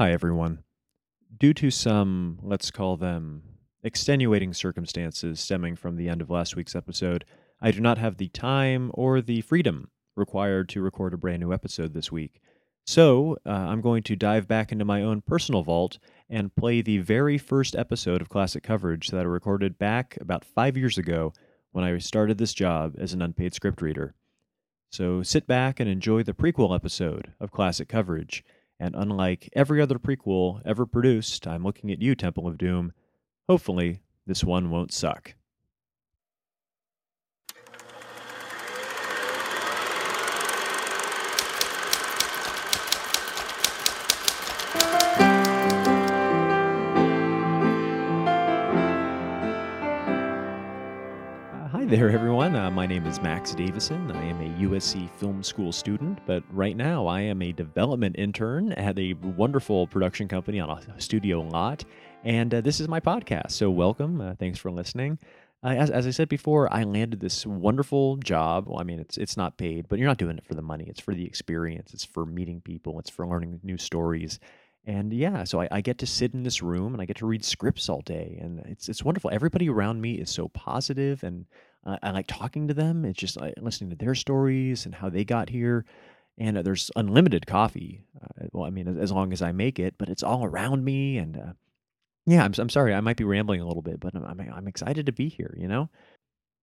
[0.00, 0.64] Hi, everyone.
[1.38, 3.42] Due to some, let's call them,
[3.84, 7.26] extenuating circumstances stemming from the end of last week's episode,
[7.60, 11.52] I do not have the time or the freedom required to record a brand new
[11.52, 12.40] episode this week.
[12.86, 15.98] So, uh, I'm going to dive back into my own personal vault
[16.28, 20.74] and play the very first episode of Classic Coverage that I recorded back about five
[20.74, 21.34] years ago
[21.72, 24.14] when I started this job as an unpaid script reader.
[24.90, 28.42] So, sit back and enjoy the prequel episode of Classic Coverage.
[28.82, 32.92] And unlike every other prequel ever produced, I'm looking at you, Temple of Doom.
[33.48, 35.36] Hopefully, this one won't suck.
[51.82, 52.54] Hi there, everyone.
[52.54, 54.12] Uh, my name is Max Davison.
[54.12, 58.70] I am a USC film school student, but right now I am a development intern
[58.74, 61.84] at a wonderful production company on a studio lot.
[62.22, 63.50] And uh, this is my podcast.
[63.50, 64.20] So, welcome.
[64.20, 65.18] Uh, thanks for listening.
[65.64, 68.68] Uh, as, as I said before, I landed this wonderful job.
[68.68, 70.84] Well, I mean, it's it's not paid, but you're not doing it for the money.
[70.86, 71.92] It's for the experience.
[71.92, 73.00] It's for meeting people.
[73.00, 74.38] It's for learning new stories.
[74.84, 77.26] And yeah, so I, I get to sit in this room and I get to
[77.26, 79.30] read scripts all day, and it's it's wonderful.
[79.32, 81.46] Everybody around me is so positive, and
[81.84, 83.04] uh, I like talking to them.
[83.04, 85.84] It's just like listening to their stories and how they got here.
[86.38, 88.04] And uh, there's unlimited coffee.
[88.20, 91.18] Uh, well, I mean, as, long as I make it, but it's all around me.
[91.18, 91.52] And uh,
[92.26, 95.06] yeah, I'm I'm sorry, I might be rambling a little bit, but I'm I'm, excited
[95.06, 95.54] to be here.
[95.58, 95.90] You know.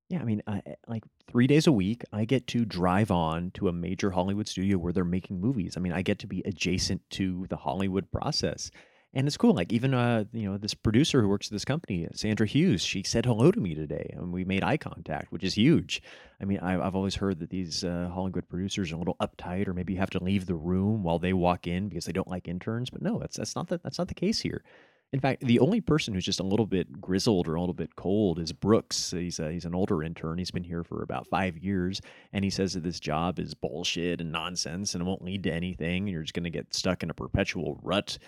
[0.10, 3.52] Yeah, I mean, I, I- like three days a week, I get to drive on
[3.52, 5.76] to a major Hollywood studio where they're making movies.
[5.78, 8.72] I mean, I get to be adjacent to the Hollywood process.
[9.12, 9.56] And it's cool.
[9.56, 13.02] Like even uh, you know, this producer who works at this company, Sandra Hughes, she
[13.02, 16.04] said hello to me today, and we made eye contact, which is huge.
[16.40, 19.68] I mean, I, I've always heard that these uh, Hollywood producers are a little uptight,
[19.68, 22.28] or maybe you have to leave the room while they walk in because they don't
[22.28, 22.92] like interns.
[22.92, 24.64] But no, that's that's not the, that's not the case here.
[25.12, 27.96] In fact, the only person who's just a little bit grizzled or a little bit
[27.96, 29.10] cold is Brooks.
[29.10, 30.38] He's a, he's an older intern.
[30.38, 32.00] He's been here for about five years,
[32.32, 35.52] and he says that this job is bullshit and nonsense, and it won't lead to
[35.52, 36.04] anything.
[36.04, 38.20] And you're just going to get stuck in a perpetual rut.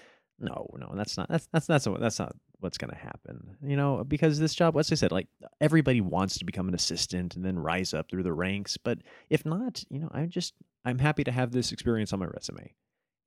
[0.42, 3.58] No, no, that's not that's that's that's that's not what's going to happen.
[3.64, 5.28] You know, because this job, as I said, like
[5.62, 8.76] everybody wants to become an assistant and then rise up through the ranks.
[8.76, 12.26] But if not, you know, I'm just I'm happy to have this experience on my
[12.26, 12.74] resume.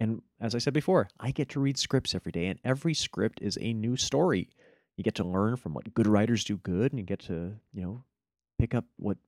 [0.01, 3.41] And as I said before, I get to read scripts every day, and every script
[3.41, 4.49] is a new story.
[4.97, 7.83] You get to learn from what good writers do good, and you get to, you
[7.83, 8.05] know,
[8.59, 9.19] pick up what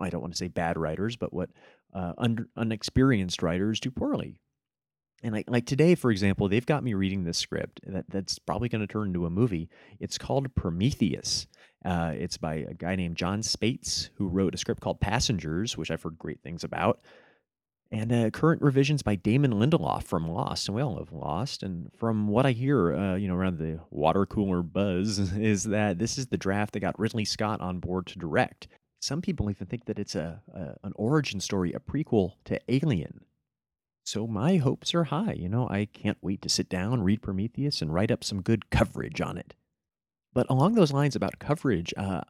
[0.00, 1.50] I don't want to say bad writers, but what
[1.92, 4.38] uh, un- unexperienced writers do poorly.
[5.22, 8.68] And like like today, for example, they've got me reading this script that that's probably
[8.68, 9.68] going to turn into a movie.
[9.98, 11.46] It's called Prometheus.
[11.84, 15.90] Uh, it's by a guy named Jon Spaihts who wrote a script called Passengers, which
[15.90, 17.00] I've heard great things about
[17.90, 21.62] and uh, current revisions by Damon Lindelof from Lost, and we all have Lost.
[21.62, 25.98] And from what I hear, uh, you know, around the water cooler buzz, is that
[25.98, 28.68] this is the draft that got Ridley Scott on board to direct.
[29.00, 33.20] Some people even think that it's a, a an origin story, a prequel to Alien.
[34.06, 35.32] So my hopes are high.
[35.32, 38.70] You know, I can't wait to sit down, read Prometheus, and write up some good
[38.70, 39.54] coverage on it.
[40.32, 42.20] But along those lines about coverage, uh,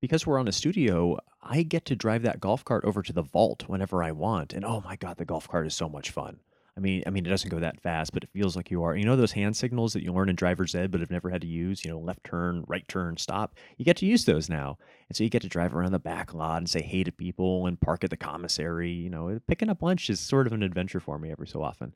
[0.00, 3.22] because we're on a studio, I get to drive that golf cart over to the
[3.22, 4.52] vault whenever I want.
[4.52, 6.38] And oh my god, the golf cart is so much fun.
[6.80, 8.96] I mean, I mean, it doesn't go that fast, but it feels like you are.
[8.96, 11.42] You know those hand signals that you learn in driver's ed, but have never had
[11.42, 11.84] to use.
[11.84, 13.54] You know, left turn, right turn, stop.
[13.76, 14.78] You get to use those now,
[15.10, 17.66] and so you get to drive around the back lot and say hey to people
[17.66, 18.90] and park at the commissary.
[18.90, 21.94] You know, picking up lunch is sort of an adventure for me every so often.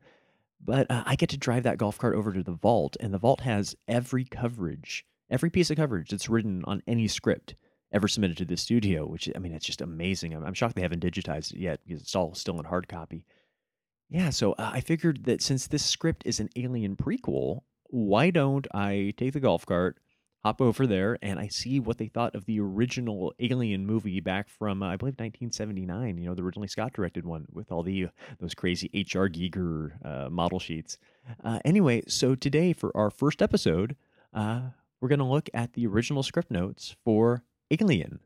[0.63, 3.19] But uh, I get to drive that golf cart over to the vault, and the
[3.19, 7.55] vault has every coverage, every piece of coverage that's written on any script
[7.91, 9.07] ever submitted to the studio.
[9.07, 10.35] Which I mean, it's just amazing.
[10.35, 13.25] I'm, I'm shocked they haven't digitized it yet because it's all still in hard copy.
[14.09, 18.67] Yeah, so uh, I figured that since this script is an Alien prequel, why don't
[18.75, 19.99] I take the golf cart,
[20.45, 24.49] hop over there, and I see what they thought of the original Alien movie back
[24.49, 26.19] from uh, I believe 1979.
[26.19, 29.29] You know, the originally Scott directed one with all the uh, those crazy H.R.
[29.29, 30.99] Giger uh, model sheets.
[31.43, 33.97] Uh, anyway, so today for our first episode,
[34.35, 34.61] uh,
[35.01, 38.21] we're gonna look at the original script notes for Alien.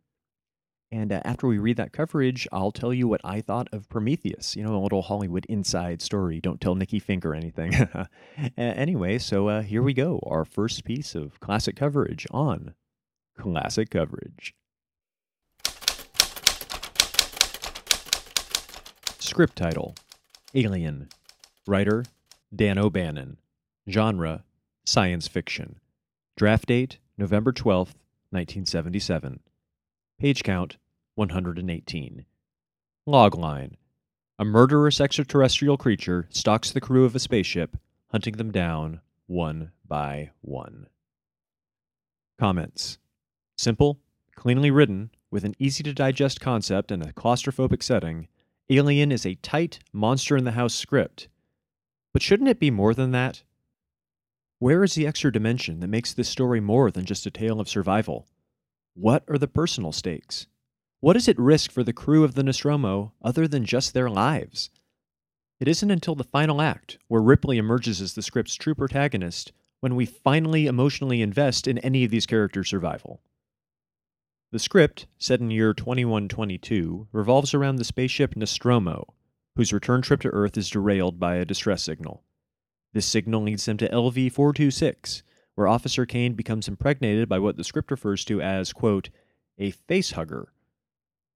[0.91, 4.57] And uh, after we read that coverage, I'll tell you what I thought of Prometheus.
[4.57, 6.41] You know, a little Hollywood inside story.
[6.41, 7.73] Don't tell Nikki Finke or anything.
[8.57, 10.21] Anyway, so uh, here we go.
[10.25, 12.75] Our first piece of classic coverage on
[13.37, 14.55] classic coverage.
[19.19, 19.95] Script title
[20.55, 21.09] Alien.
[21.67, 22.05] Writer
[22.55, 23.39] Dan O'Bannon.
[23.89, 24.45] Genre
[24.85, 25.81] Science fiction.
[26.37, 27.95] Draft date November 12th,
[28.31, 29.41] 1977.
[30.19, 30.79] Page count
[31.15, 32.25] 118.
[33.07, 33.75] Logline
[34.37, 37.77] A murderous extraterrestrial creature stalks the crew of a spaceship,
[38.09, 40.89] hunting them down one by one.
[42.37, 42.99] Comments
[43.57, 44.01] Simple,
[44.35, 48.27] cleanly written, with an easy to digest concept and a claustrophobic setting,
[48.71, 51.29] Alien is a tight, monster in the house script.
[52.13, 53.45] But shouldn't it be more than that?
[54.59, 57.69] Where is the extra dimension that makes this story more than just a tale of
[57.69, 58.27] survival?
[59.01, 60.49] What are the personal stakes?
[60.99, 64.71] What is at risk for the crew of the Nostromo other than just their lives?
[65.61, 69.95] It isn't until the final act, where Ripley emerges as the script's true protagonist, when
[69.95, 73.23] we finally emotionally invest in any of these characters' survival.
[74.51, 79.15] The script, set in year 2122, revolves around the spaceship Nostromo,
[79.55, 82.25] whose return trip to Earth is derailed by a distress signal.
[82.95, 85.23] This signal leads them to LV 426,
[85.59, 89.11] where Officer Kane becomes impregnated by what the script refers to as, quote,
[89.59, 90.53] a face hugger.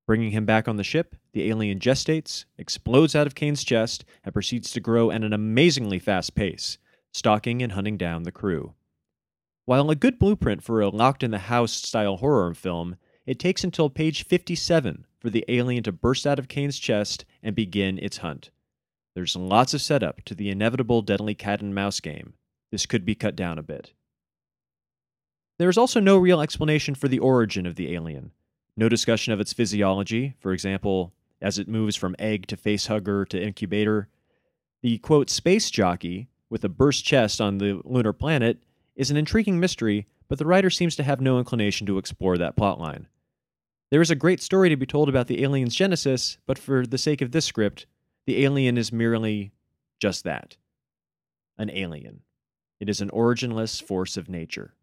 [0.07, 4.33] Bringing him back on the ship, the alien gestates, explodes out of Kane's chest, and
[4.33, 6.79] proceeds to grow at an amazingly fast pace,
[7.13, 8.75] stalking and hunting down the crew.
[9.65, 12.95] While a good blueprint for a locked in the house style horror film,
[13.27, 17.57] it takes until page 57 for the alien to burst out of Kane's chest and
[17.57, 18.51] begin its hunt.
[19.17, 22.35] There's lots of setup to the inevitable deadly cat and mouse game.
[22.71, 23.95] This could be cut down a bit.
[25.63, 28.33] There is also no real explanation for the origin of the alien.
[28.77, 33.41] No discussion of its physiology, for example, as it moves from egg to facehugger to
[33.41, 34.09] incubator.
[34.83, 38.61] The quote, space jockey, with a burst chest on the lunar planet,
[38.97, 42.57] is an intriguing mystery, but the writer seems to have no inclination to explore that
[42.57, 43.07] plotline.
[43.93, 46.99] There is a great story to be told about the alien's genesis, but for the
[46.99, 47.87] sake of this script,
[48.27, 49.53] the alien is merely
[50.01, 50.57] just that
[51.57, 52.23] an alien.
[52.81, 54.75] It is an originless force of nature.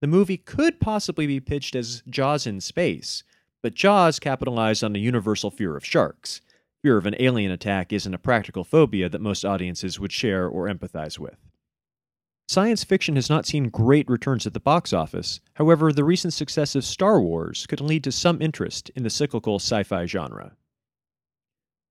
[0.00, 3.24] The movie could possibly be pitched as Jaws in space,
[3.62, 6.40] but Jaws capitalized on a universal fear of sharks.
[6.82, 10.68] Fear of an alien attack isn't a practical phobia that most audiences would share or
[10.68, 11.38] empathize with.
[12.48, 15.40] Science fiction has not seen great returns at the box office.
[15.54, 19.56] However, the recent success of Star Wars could lead to some interest in the cyclical
[19.56, 20.52] sci fi genre.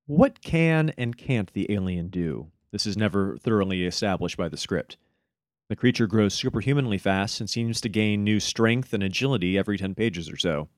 [0.05, 2.51] What can and can't the alien do?
[2.71, 4.95] This is never thoroughly established by the script.
[5.67, 9.95] The creature grows superhumanly fast and seems to gain new strength and agility every 10
[9.95, 10.69] pages or so.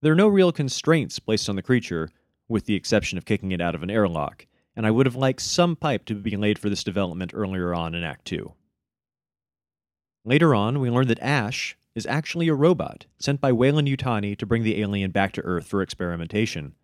[0.00, 2.08] There are no real constraints placed on the creature,
[2.48, 5.40] with the exception of kicking it out of an airlock, and I would have liked
[5.40, 8.52] some pipe to be laid for this development earlier on in Act 2.
[10.24, 14.62] Later on, we learn that Ash is actually a robot sent by Weyland-Yutani to bring
[14.62, 16.74] the alien back to Earth for experimentation.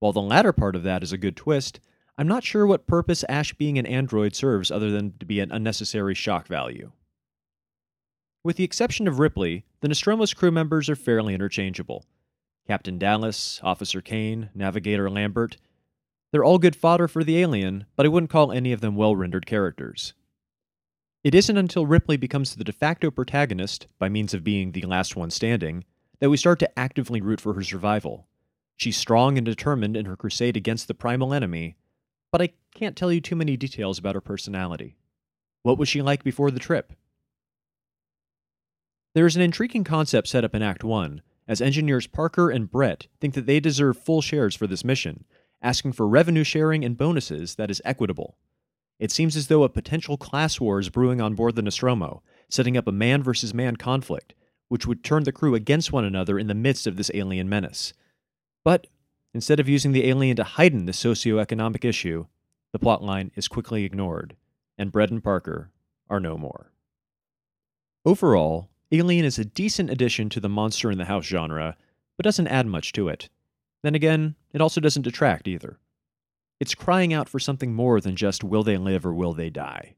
[0.00, 1.80] While the latter part of that is a good twist,
[2.16, 5.50] I'm not sure what purpose Ash being an android serves other than to be an
[5.50, 6.92] unnecessary shock value.
[8.44, 12.04] With the exception of Ripley, the Nostromo's crew members are fairly interchangeable.
[12.66, 15.56] Captain Dallas, Officer Kane, Navigator Lambert.
[16.30, 19.16] They're all good fodder for the alien, but I wouldn't call any of them well
[19.16, 20.14] rendered characters.
[21.24, 25.16] It isn't until Ripley becomes the de facto protagonist, by means of being the last
[25.16, 25.84] one standing,
[26.20, 28.26] that we start to actively root for her survival.
[28.76, 31.76] She's strong and determined in her crusade against the primal enemy,
[32.34, 34.96] but I can't tell you too many details about her personality.
[35.62, 36.92] What was she like before the trip?
[39.14, 43.06] There is an intriguing concept set up in Act 1, as engineers Parker and Brett
[43.20, 45.26] think that they deserve full shares for this mission,
[45.62, 48.36] asking for revenue sharing and bonuses that is equitable.
[48.98, 52.76] It seems as though a potential class war is brewing on board the Nostromo, setting
[52.76, 54.34] up a man versus man conflict,
[54.68, 57.92] which would turn the crew against one another in the midst of this alien menace.
[58.64, 58.88] But
[59.34, 62.26] instead of using the alien to heighten the socio-economic issue,
[62.72, 64.36] the plotline is quickly ignored,
[64.78, 65.70] and Brett and Parker
[66.08, 66.72] are no more.
[68.06, 71.76] Overall, Alien is a decent addition to the monster in the house genre,
[72.16, 73.28] but doesn't add much to it.
[73.82, 75.80] Then again, it also doesn't detract either.
[76.60, 79.96] It's crying out for something more than just will they live or will they die.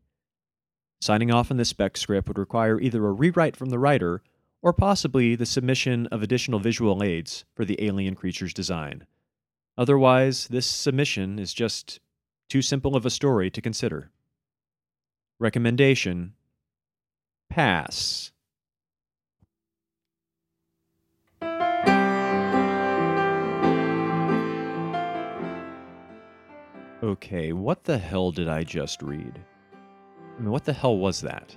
[1.00, 4.22] Signing off on this spec script would require either a rewrite from the writer
[4.62, 9.06] or possibly the submission of additional visual aids for the alien creature's design.
[9.78, 12.00] Otherwise, this submission is just
[12.48, 14.10] too simple of a story to consider.
[15.38, 16.32] Recommendation
[17.50, 18.32] Pass.
[27.02, 29.38] Okay, what the hell did I just read?
[30.36, 31.56] I mean, what the hell was that?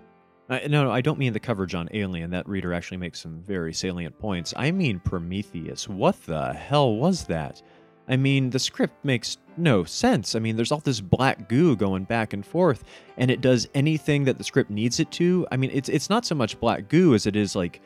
[0.49, 2.31] I, no, no, I don't mean the coverage on Alien.
[2.31, 4.53] That reader actually makes some very salient points.
[4.57, 5.87] I mean Prometheus.
[5.87, 7.61] What the hell was that?
[8.09, 10.35] I mean, the script makes no sense.
[10.35, 12.83] I mean, there's all this black goo going back and forth,
[13.17, 15.47] and it does anything that the script needs it to.
[15.51, 17.81] I mean, it's it's not so much black goo as it is like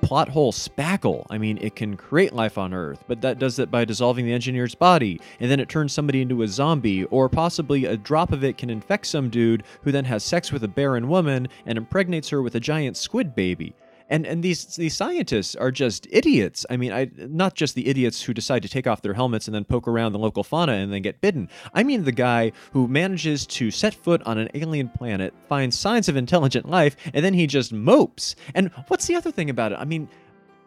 [0.00, 1.26] plot hole spackle.
[1.30, 4.32] I mean, it can create life on Earth, but that does it by dissolving the
[4.32, 8.44] engineer's body, and then it turns somebody into a zombie, or possibly a drop of
[8.44, 12.28] it can infect some dude who then has sex with a barren woman and impregnates
[12.28, 13.74] her with a giant squid baby
[14.08, 16.64] and and these these scientists are just idiots.
[16.70, 19.54] I mean, I not just the idiots who decide to take off their helmets and
[19.54, 21.48] then poke around the local fauna and then get bitten.
[21.74, 26.08] I mean the guy who manages to set foot on an alien planet, finds signs
[26.08, 28.34] of intelligent life, and then he just mopes.
[28.54, 29.78] And what's the other thing about it?
[29.78, 30.08] I mean,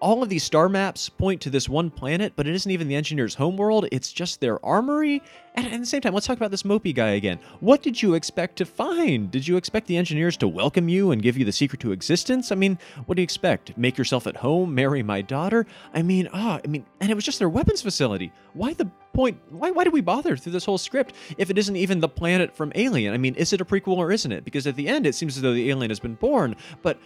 [0.05, 2.93] all of these star maps point to this one planet, but it isn't even the
[2.93, 3.87] engineer's homeworld.
[3.91, 5.19] It's just their armory.
[5.55, 7.39] And at the same time, let's talk about this mopey guy again.
[7.59, 9.31] What did you expect to find?
[9.31, 12.51] Did you expect the engineers to welcome you and give you the secret to existence?
[12.51, 13.75] I mean, what do you expect?
[13.79, 15.65] Make yourself at home, marry my daughter?
[15.91, 18.31] I mean, ah, I mean, and it was just their weapons facility.
[18.53, 19.39] Why the point?
[19.49, 22.55] Why, why did we bother through this whole script if it isn't even the planet
[22.55, 23.15] from Alien?
[23.15, 24.45] I mean, is it a prequel or isn't it?
[24.45, 26.99] Because at the end, it seems as though the alien has been born, but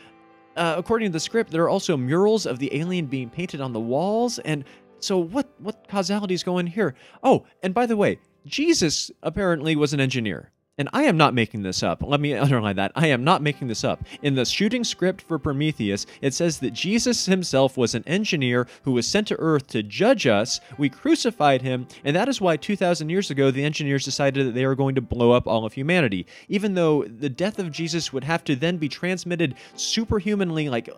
[0.59, 3.71] uh, according to the script, there are also murals of the alien being painted on
[3.71, 4.39] the walls.
[4.39, 4.65] And
[4.99, 6.95] so, what what causality is going here?
[7.23, 10.51] Oh, and by the way, Jesus apparently was an engineer.
[10.79, 12.01] And I am not making this up.
[12.01, 12.93] Let me underline that.
[12.95, 14.01] I am not making this up.
[14.24, 18.93] In the shooting script for Prometheus, it says that Jesus himself was an engineer who
[18.93, 20.62] was sent to earth to judge us.
[20.77, 24.65] We crucified him, and that is why 2,000 years ago the engineers decided that they
[24.65, 26.25] were going to blow up all of humanity.
[26.48, 30.89] Even though the death of Jesus would have to then be transmitted superhumanly, like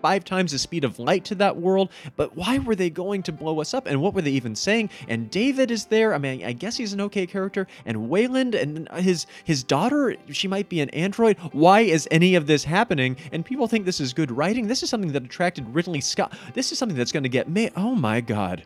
[0.00, 1.90] five times the speed of light to that world.
[2.16, 3.86] But why were they going to blow us up?
[3.86, 4.90] And what were they even saying?
[5.08, 6.14] And David is there.
[6.14, 7.66] I mean, I guess he's an okay character.
[7.84, 11.38] And Weyland and his his daughter, she might be an android.
[11.52, 13.16] Why is any of this happening?
[13.32, 14.66] And people think this is good writing.
[14.66, 16.32] This is something that attracted Ridley Scott.
[16.54, 17.70] This is something that's going to get me.
[17.76, 18.64] Oh my god.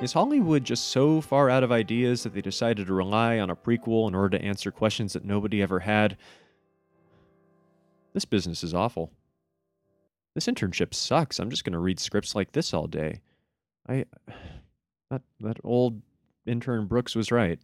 [0.00, 3.56] Is Hollywood just so far out of ideas that they decided to rely on a
[3.56, 6.18] prequel in order to answer questions that nobody ever had?
[8.12, 9.10] This business is awful.
[10.36, 11.38] This internship sucks.
[11.38, 13.22] I'm just going to read scripts like this all day.
[13.88, 14.04] I
[15.10, 16.02] that that old
[16.44, 17.58] intern Brooks was right.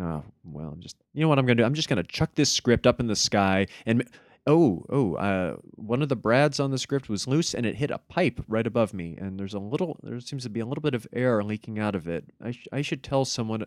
[0.00, 1.66] Oh, well, I'm just you know what I'm going to do?
[1.66, 4.08] I'm just going to chuck this script up in the sky and
[4.46, 7.90] oh, oh, uh, one of the brads on the script was loose and it hit
[7.90, 10.80] a pipe right above me and there's a little there seems to be a little
[10.80, 12.24] bit of air leaking out of it.
[12.42, 13.66] I sh- I should tell someone You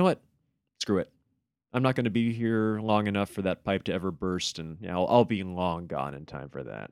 [0.00, 0.22] know what?
[0.80, 1.12] Screw it.
[1.74, 4.78] I'm not going to be here long enough for that pipe to ever burst and
[4.80, 6.90] yeah, I'll, I'll be long gone in time for that.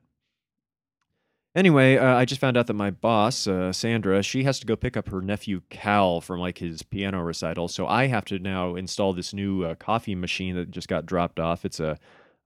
[1.53, 4.77] Anyway, uh, I just found out that my boss, uh, Sandra, she has to go
[4.77, 7.67] pick up her nephew Cal from like his piano recital.
[7.67, 11.41] So I have to now install this new uh, coffee machine that just got dropped
[11.41, 11.65] off.
[11.65, 11.97] It's a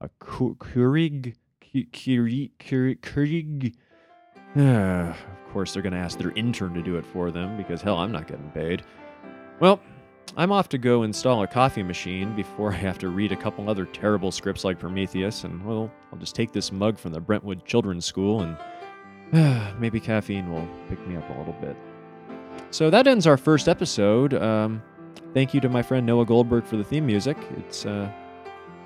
[0.01, 1.35] a Keurig
[1.73, 3.75] Keurig Keurig.
[4.55, 7.97] of course, they're going to ask their intern to do it for them because hell,
[7.97, 8.83] I'm not getting paid.
[9.59, 9.79] Well,
[10.37, 13.69] I'm off to go install a coffee machine before I have to read a couple
[13.69, 17.65] other terrible scripts like Prometheus, and well, I'll just take this mug from the Brentwood
[17.65, 18.57] Children's School and
[19.79, 21.75] maybe caffeine will pick me up a little bit.
[22.71, 24.33] So that ends our first episode.
[24.33, 24.81] Um,
[25.33, 27.37] thank you to my friend Noah Goldberg for the theme music.
[27.57, 28.09] It's uh,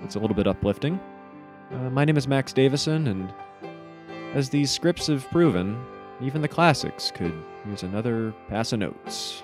[0.03, 0.99] it's a little bit uplifting.
[1.71, 3.33] Uh, my name is Max Davison, and
[4.33, 5.79] as these scripts have proven,
[6.21, 7.33] even the classics could
[7.67, 9.43] use another pass of notes.